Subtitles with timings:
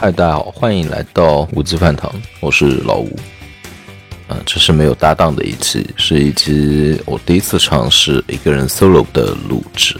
[0.00, 2.08] 嗨，大家好，欢迎来到无极饭堂，
[2.38, 3.18] 我是老吴。
[4.28, 9.96] 呃，这是没有搭档的一期，是一期我第一次尝试一个人 solo 的录制。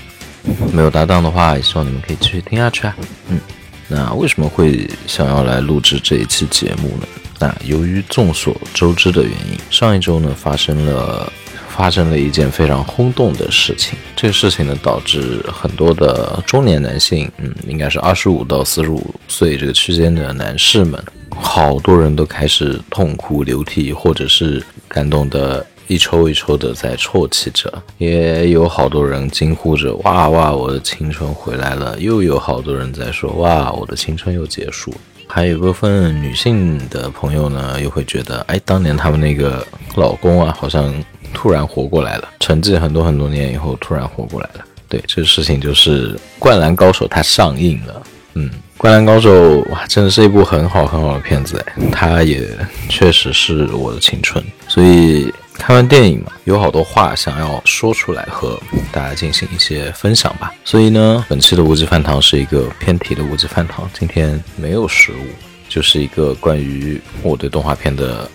[0.73, 2.97] 没有搭档的话，也希望你们可以继续听下去啊。
[3.27, 3.41] 嗯，
[3.89, 7.09] 那为什么会想要来录制这一期节目呢？
[7.41, 11.33] 那由于众所周知的原因，上一周呢发生了。
[11.79, 21.01] 发生了一件非常轰动的事情，这个事情呢，导致很多的中年男性，嗯，应该是二十五到四十五岁这个区间的男士们，
[21.37, 34.93] 好多人都开始痛哭流涕，或者是感动的一抽一抽的在啜泣着，也有好多人惊呼着“哇哇，我的青春回来了”，又有好多人在说“哇，我的青春又结束”，
[35.29, 39.65] 还有部分女性的朋友呢，又会觉得，哎，当年他们那个
[39.95, 40.93] 老公啊，好像。
[41.33, 44.65] 突然活过来了，沉寂很多很多年以后突然活过来了。
[44.89, 48.03] 对，这个事情就是《灌篮高手》它上映了。
[48.35, 48.49] 嗯，
[48.79, 49.31] 《灌篮高手》
[49.69, 52.49] 哇，真的是一部很好很好的片子哎，它也
[52.89, 54.43] 确实是我的青春。
[54.67, 58.59] 所以看完电影嘛，有好多话想要说出来和
[58.91, 60.55] 大家进行一些分享吧。
[60.65, 65.27] 所以呢，本期的无极饭堂是一个偏题的无极饭堂，今天没有食物，
[65.69, 68.31] 就是一个关于我对动画片的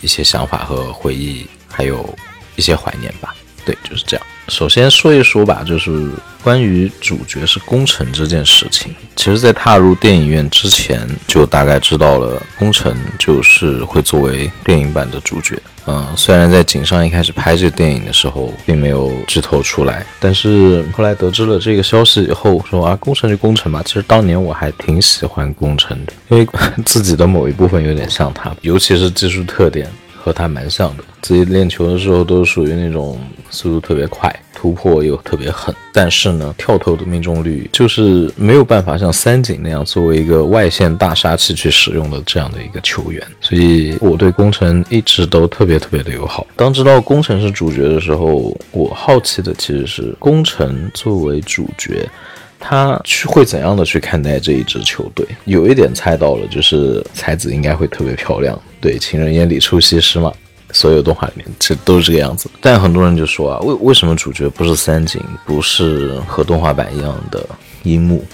[0.00, 2.12] 一些想法和回忆，还有。
[2.56, 4.26] 一些怀念吧，对，就是这样。
[4.48, 6.10] 首先说一说吧，就是
[6.42, 8.92] 关于主角是功臣这件事情。
[9.14, 15.56] 其实，在踏入电影院之前，就大概知道了功臣就是会作为电影版的主角。
[15.86, 23.80] 嗯，虽然在井上一开始拍这个电影的时候，并没有剧透出来，但是后来得知了这个消息以后，说啊，功臣就功臣吧。
[23.84, 26.46] 其实当年我还挺喜欢功臣的，因为
[26.84, 29.88] 自己的某一部分有点像他，尤其是技术特点。
[30.22, 33.18] 和他蛮像的，自己练球的时候都属于那种
[33.50, 46.46] 速度特别快，突破又特别狠，但是呢，跳投的命中率就是没有办法像三井那样作为一个外线大杀器去使用的这样的一个球员，所以我对工程一直都特别特别的友好。
[46.54, 52.08] 当知道工程是主角的时候，我好奇的其实是工程作为主角。
[52.64, 55.26] 他去会怎样的去看待这一支球队？
[55.46, 58.56] 有一点猜到了，就是才子应该会特别漂亮。
[58.80, 60.32] 对，情人眼里出西施嘛，
[60.70, 62.48] 所有动画里面这都是这个样子。
[62.60, 67.44] 但很多人就说啊，为为什么主角不是三井，不是和动画版一样的
[67.82, 68.24] 樱木，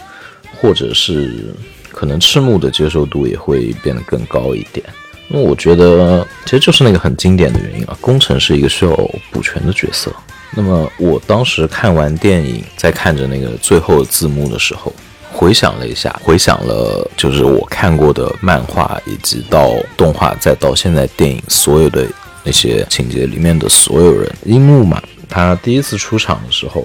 [0.60, 1.54] 或者是
[1.90, 4.84] 可能赤木的接受度也会变得更高一点？
[5.26, 8.94] 那我觉得其实就是那个很经典的原因啊，工程是一个需要
[9.30, 10.10] 补全的角色。
[10.50, 14.92] 那么我当时看完电影，在看着那个最后字幕的时候，
[15.30, 22.06] 回想了一下，回想了就是我看过的漫画，以及到动画，再到现在电影所有的
[22.42, 26.84] 那些情节里面的所有人，樱木嘛，他第一次出场的时候，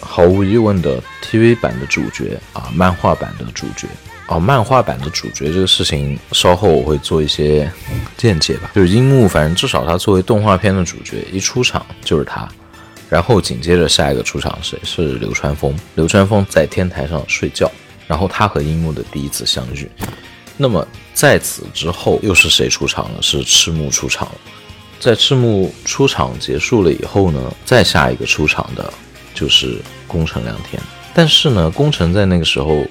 [0.00, 3.86] 毫无疑问的 TV 版的主角啊，漫画版的主角
[4.26, 7.70] 哦，漫画版的主角这个事情，稍后我会做一些
[8.16, 8.72] 见解吧。
[8.74, 12.48] 就是樱木，反正至少他作为动画片的主角，一出场就是他。
[13.14, 15.72] 然后紧接着下一个出场谁是流川枫？
[15.94, 17.70] 流川枫在天台上睡觉，
[18.08, 19.88] 然后他和樱木的第一次相遇。
[20.56, 23.22] 那么在此之后又是谁出场了？
[23.22, 24.34] 是赤木出场了。
[24.98, 28.92] 在赤木出场结束了以后呢，再下一个出场的
[29.32, 30.82] 就是宫城良田。
[31.14, 32.84] 但是呢，宫城在那个时候。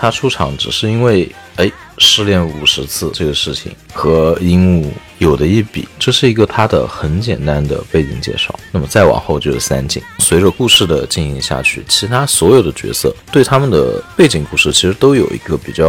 [0.00, 1.68] 他出场只是因为，哎，
[1.98, 8.58] 失恋五十次这个事情和樱木有的一比，这是一个他的很简单的背景介绍。
[8.70, 15.86] 那么再往后就是三井，随着故事的进行下去，其他所有的角色对他们的背景故事其实都有一个比较，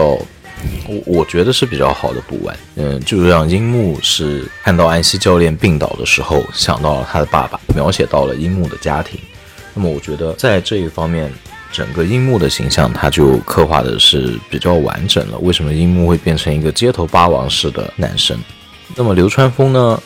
[0.88, 2.58] 我我觉得是比较好的补完。
[2.76, 9.20] 嗯，就让樱木是看到安西教练病倒的时候想到了他的爸爸，描写到了樱木的家庭。
[9.74, 11.32] 那么我觉得在这一方面。
[11.72, 15.38] 整个樱木的形象，他就刻画的是比较完整了。
[15.40, 18.38] 为什么樱木会变成一个街头霸王式的男生？
[18.96, 20.02] 那么流川枫呢？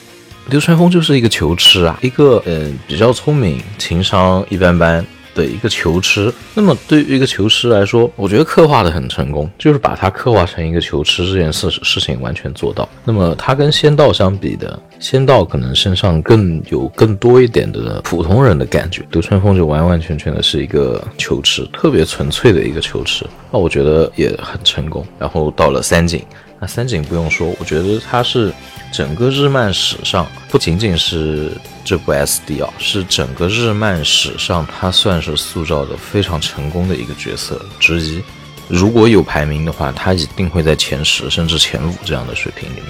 [0.50, 5.06] 流川枫就是一个球痴啊，一个嗯比较聪明，情商一般般。
[5.34, 12.88] 的一个球痴，那么对于一个球痴来说，我觉得刻画的很成功，就是把他刻画成一个球痴这件事事情完全做到。
[13.04, 25.06] 那么他跟仙道相比的，仙道可能身上更有更多一点的普通人的感觉，流川枫就完完全全的是一个球痴，特别纯粹的一个球痴，那我觉得也很成功。
[25.18, 26.22] 然后到了三井，
[26.64, 28.54] 那三井不用说，我觉得他是。
[28.90, 31.52] 整个日漫史上，不仅仅是
[31.84, 38.22] 这部 SD 啊，是整个日漫史上，他算是塑造的非常成功的一个角色之一。
[38.68, 42.86] 如果有排名的话，他一定会在前十甚至前五这样的水平里面。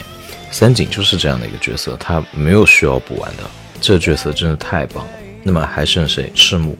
[0.51, 3.43] 三井就是这样的一个角色，他没有需要补完的，
[3.79, 5.11] 这角色真的太棒了。
[5.41, 6.29] 那么还剩谁？
[6.35, 6.77] 赤木，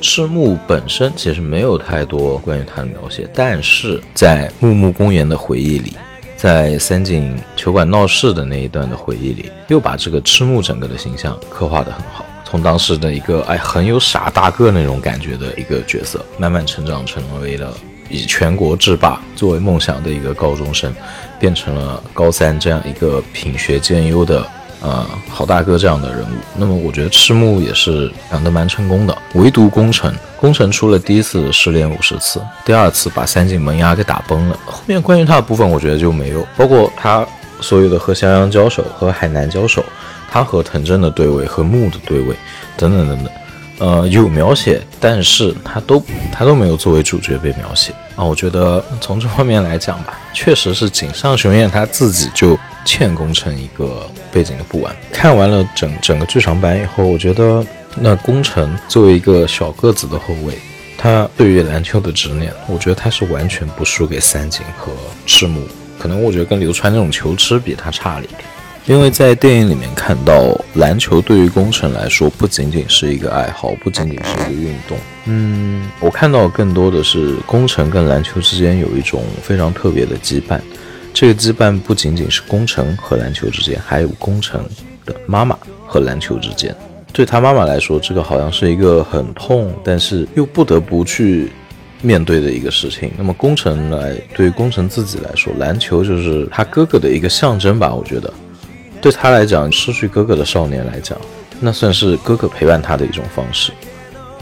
[0.00, 5.96] 赤木本身其实没有太多关于他的描写，但是在木木公园的回忆里，
[6.40, 12.24] 在三井球馆闹事的那一段的回忆里，又把这个赤木整个的形象刻画得很好。
[12.46, 17.76] 从当时的一个哎很有傻大个那种感觉的一个角色，慢慢成长成为了
[18.08, 20.90] 以全国制霸作为梦想的一个高中生，
[21.38, 24.42] 变成了高三这样一个品学兼优的。
[24.80, 29.16] 呃，好大哥这样的人物，那么我觉得赤木也是养得蛮成功的。
[29.34, 34.58] 唯独宫城，宫城出了第一次失恋五十次，第二次把三井门牙给打崩了。
[34.64, 37.26] 后面关于他的部分，我觉得就没有，包括他
[37.60, 39.84] 所有的和襄阳交手、和海南交手，
[40.30, 42.34] 他和藤真的对位、和木的对位
[42.76, 43.32] 等等等等。
[43.80, 48.22] 呃，有描写，但是他都他都没有作为主角被描写啊。
[48.22, 54.94] 我觉得从这方面来讲吧，确实是井上雄彦他自己就欠工程一个背景的不完。
[55.12, 57.64] 看完了整整个剧场版以后，我觉得
[57.96, 60.54] 那工程作为一个小个子的后卫，
[60.96, 64.92] 他对于篮球的执念，我觉得他是完全不输给三井和
[65.26, 65.62] 赤木。
[65.98, 68.40] 可能我觉得跟流川那种球痴比他差了一点。
[68.86, 74.96] 因为在电影里面看到，篮球对于工程来说不仅仅是一个爱好，不仅仅是一个运动。
[75.26, 80.58] 嗯，我看到更多的是工程跟篮球之间有一种非常特别的羁绊。
[81.20, 84.64] 这个羁绊不仅仅是工程和篮球之间，还有工程
[85.04, 85.54] 的妈妈
[85.86, 86.74] 和篮球之间。
[87.12, 91.52] 对他妈妈来说，这个好像是一个很痛，但是又不得不去
[92.00, 93.12] 面对的一个事情。
[93.18, 97.94] 那么工程来，对于工程自己来说，篮球就是他哥哥的一个象征吧？
[97.94, 98.32] 我觉得。
[99.02, 101.20] 对他来讲，失去哥哥的少年来讲，
[101.60, 103.72] 那算是哥哥陪伴他的一种方式。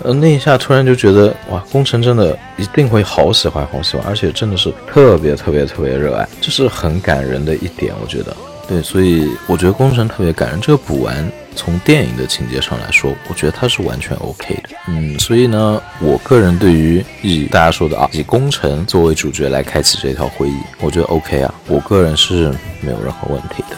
[0.04, 8.36] 呃，那一下突然就觉得，哇，宫城真的一定会好喜欢，好喜欢，而且真的是特别特别特别热爱，这是很感人的一点，我觉得。
[8.68, 10.60] 对，所以我觉得宫城特别感人。
[10.60, 14.68] 这个补完，从电影的情节上来说，我觉得它是完全 OK 的。
[14.88, 22.52] 嗯，所以呢，我个人对于以大家说的啊，以宫城作为主角来开启这条会议，我觉得 OK 啊，我个人是
[22.82, 23.76] 没有任何问题的。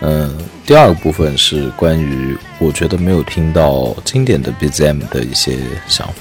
[0.00, 0.36] 嗯，
[0.66, 5.58] 第二个部分是关于我觉得没有听到经典的 BGM 的一些
[5.88, 6.14] 想法。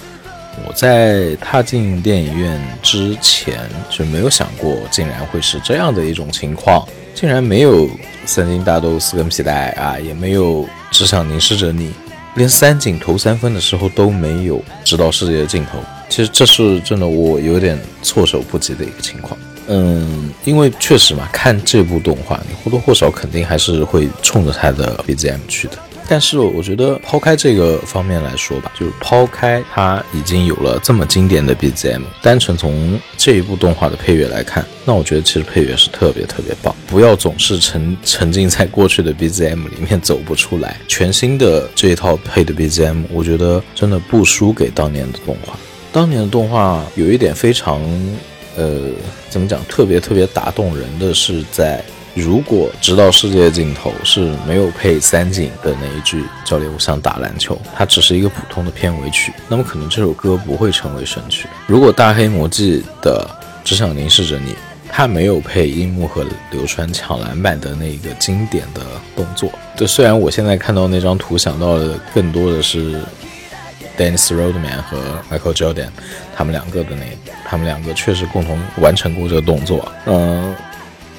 [0.67, 3.59] 我在踏进电影院之前
[3.89, 7.89] 就没有想过，竟然会是这样的一种情况，竟然没有
[8.25, 11.91] 三斤大豆四根皮带啊，也没有只想凝视着你，
[12.35, 15.79] 连三井投三分的时候都没有直到世界的尽头。
[16.07, 19.37] 其实这是真的，我有点措手不及的一个情况。
[19.67, 25.73] 嗯，因为确实嘛，看这部动画，你或多或少肯定还是会冲着它的 BGM 去的。
[26.05, 36.75] 但是我觉得抛开这个方面来说吧，就是抛开它已经有了这么经典的 BGM，单纯从这一部动画的配乐来看，那我觉得其实配乐是特别特别棒。
[36.87, 40.77] 不要总是沉沉浸在过去的 BGM 里面走不出来。
[40.89, 45.57] 全新的这一套配的 BGM，我觉得真的不输给当年的动画。
[45.93, 47.81] 当年的动画有一点非常。
[48.55, 48.91] 呃，
[49.29, 49.63] 怎么讲？
[49.65, 51.83] 特别特别打动人的是，在
[52.13, 61.47] 如果直到世界尽头是没有配三井的那一句“教练，我想打篮球”，它只是一个普通的片尾曲，那么可能这首歌不会成为神曲。
[61.65, 63.27] 如果大黑魔记的
[63.63, 64.51] 《只想凝视着你》，
[64.87, 68.81] 它没有配樱木和流川抢篮板的那个经典的
[69.15, 73.01] 动作，对，虽然我现在看到那张图想到的更多的是。
[73.97, 74.97] Dennis Rodman 和
[75.29, 75.89] Michael Jordan，
[76.35, 77.05] 他们两个的那，
[77.45, 79.91] 他们两个确实共同完成过这个动作。
[80.05, 80.55] 嗯，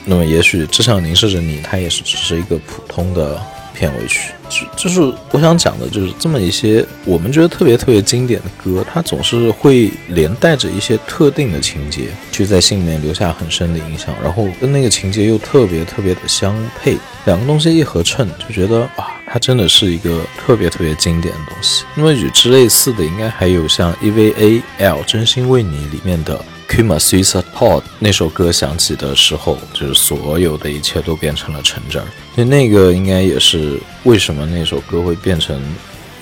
[0.05, 3.41] 那么也许只想凝视着你，它也是只是一个普通的
[3.73, 4.33] 片尾曲。
[4.51, 5.01] 就就是
[5.31, 19.09] 我想讲的，就是这么一些我们觉得特别特别经典的歌，它总是会连带着一些特定的情节，去在心里面留下很深的印象，然后跟那个情节又特别特别的相配，两个东西一合衬，就觉得啊。
[19.35, 21.85] 它真的是一个特别特别经典的东西。
[21.97, 32.05] 那么与之类似的，应该还有像 EVA L 真心为你里面的 Kuma Suisa Todd 那首歌响起的时候，就是所有的一切都变成了橙汁儿。
[32.37, 35.61] 所以那个应该也是为什么那首歌会变成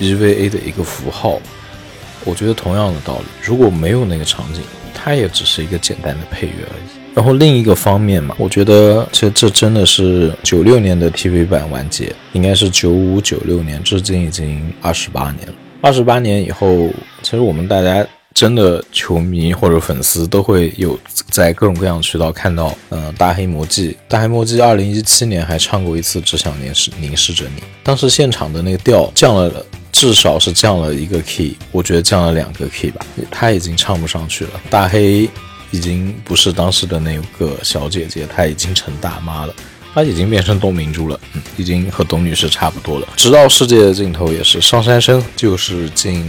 [0.01, 1.39] EVA 的一个符号。
[2.25, 4.63] 我觉得同样的道理，如果没有那个场景，
[4.95, 7.02] 它也只是一个简单的配乐而已。
[7.15, 15.55] 然后另一个方面嘛，我觉得其实这真的是九六年的 TV 版完结，应该是九五九六年，至今已经二十八年了。
[15.83, 16.89] 二十八年以后，
[17.23, 29.53] 其实我们大家真的球迷或者粉丝都会有在各种各样渠道看到，嗯，大黑魔记，大黑魔记二零一七年还唱过一次《只想凝视凝视着你》，当时现场的那个调降了，
[29.91, 35.29] 至少是降了一个 key，我觉得降了两个 key 吧，他已经唱不上去了，大黑。
[35.73, 39.53] 已经不是当时的那个小姐姐，她已经成大妈了。
[39.93, 43.09] 她已经变成董明珠了，嗯，已经和董女士差不多了。
[43.17, 46.25] 直到世界的尽头也是上山生，就是近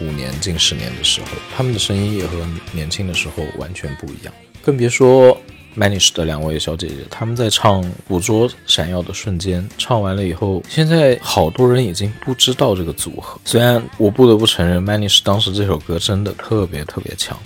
[0.00, 2.36] 五年、近十年的时候，他们的声音也和
[2.72, 5.40] 年轻的时候完全不一样，更别说。
[5.78, 13.38] Manish 的两位小姐姐，他们在唱《捕捉闪耀的瞬间》，唱完了以后，现在好多人已经不知道这个组合。
[13.44, 17.38] 虽然我不得不承认，Manish 当时这首歌真的特别特别强，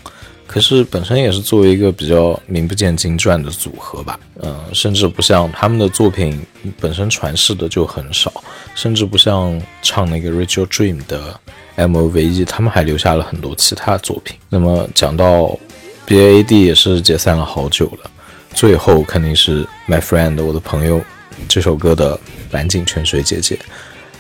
[0.51, 6.45] 可是本身也是作为一个比较名不见经传的组合吧，嗯，甚至不像他们的作品
[6.81, 8.43] 本身传世的就很少，
[8.75, 11.39] 甚至不像唱那个《Rachel Dream》的
[11.77, 14.37] M.O.V.E，他们还留下了很多其他作品。
[14.49, 15.57] 那么讲到
[16.05, 18.11] B.A.D 也是解散了好久了。
[18.53, 21.01] 最后肯定是 My Friend，我的朋友，
[21.49, 22.19] 这首歌的
[22.51, 23.57] 坂井泉水姐姐，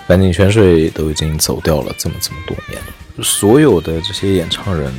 [0.06, 2.80] 坂井泉水都已经走掉了这么这么多年。
[3.20, 4.92] 所有的这些演唱人，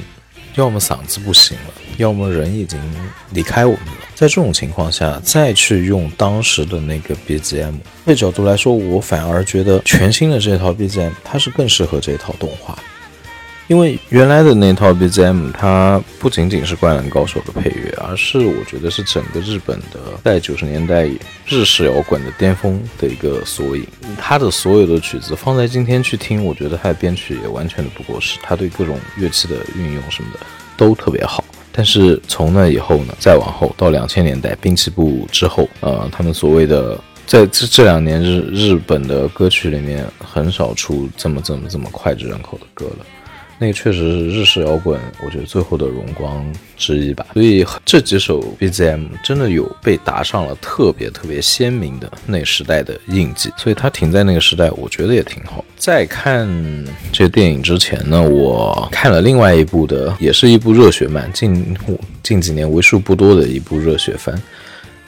[0.56, 2.80] 要么嗓子不行了，要么人已经
[3.32, 4.02] 离开我们了。
[4.14, 7.74] 在这种情况下，再去用当时的那个 BGM，
[8.06, 12.78] 这角度来说，我反而觉得全新的这套 BGM 它是更适合这套动画。
[13.72, 21.10] 因为原来的那套 BGM，它不仅仅是《灌篮高手》的配乐，而是我觉得是整个日本的在九十年代
[21.48, 23.88] 日式摇滚的巅峰的一个缩影。
[24.18, 30.40] 它的所有的曲子放在今天去听，我觉得它的编曲也完全的不过时，它对各种乐器的运用什么的
[30.76, 31.42] 都特别好。
[31.72, 43.06] 但是从那以后呢，再往后到两千年代滨崎步之后，呃，他们所谓的在这这两年日日本的歌曲里面很少出这么这么这么脍炙人口的歌了。
[43.62, 46.44] 那个确实是日式摇滚，我觉得最后的荣光
[46.76, 47.28] 之一吧。
[47.32, 55.64] 所以这几首 BGM 真的有被打上了特别特别鲜明的那时代的印记，所以它停在那个时代，我觉得也挺好。
[55.78, 56.50] 在看
[57.12, 61.78] 这电影之前呢，我看了另外一部的，也是一部热血漫，近
[62.24, 64.42] 近几年为数不多的一部热血番。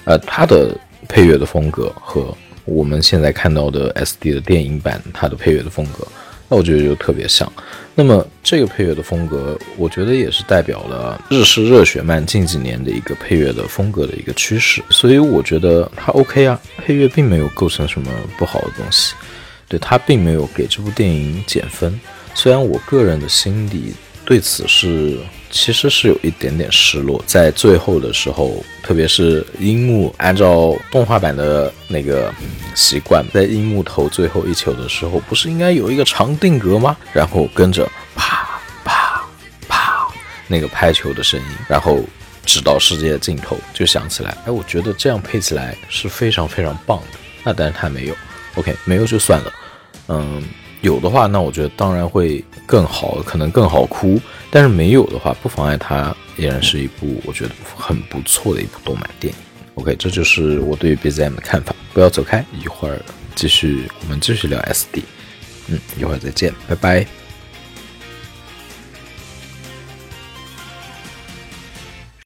[0.04, 0.78] 呃，它的
[1.10, 6.08] 配乐的风格和我们现在看到的 SD 的电影版它的配乐的风格。
[6.54, 7.52] 我觉得就特别像，
[7.96, 19.16] 那么这个配乐的风格，我觉得也是代表了日式热血漫近几年的一个配乐的风格的一个趋势，所以我觉得它 OK 啊，配乐并没有构成什么不好的东西，
[19.68, 22.00] 对它并没有给这部电影减分，
[22.34, 23.94] 虽然我个人的心里
[24.34, 25.20] 对此是。
[25.52, 32.34] 其实是有一点点失落，在最后的时候，特别是樱木按照动画版的那个
[32.74, 36.98] 习惯，在樱木投最后一球的时候，不是应该有一个长定格吗？
[37.14, 39.24] 然后跟着啪啪
[39.68, 40.08] 啪
[40.48, 42.00] 那个拍球的声音，然后
[42.48, 47.20] 直到世界尽头，就想起来，哎，我觉得这样配起来是非常非常棒的。
[47.44, 48.16] 那但是他没有
[48.56, 49.54] ，OK，没有就算了，
[50.08, 50.44] 嗯。
[50.84, 54.20] 有的话，那我觉得当然会更好，可能更好哭。
[54.52, 59.40] 但是没有的话，不妨碍它依然是一部我觉得很不错的一部动漫电影。
[59.76, 61.74] OK，这就是我对于 BZM 的看法。
[61.94, 63.00] 不要走开，一会儿
[63.34, 65.02] 继续，我们继续聊 SD。
[65.68, 67.23] 嗯，一会儿再见，拜拜。